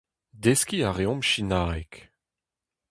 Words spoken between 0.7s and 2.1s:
a reomp sinaeg.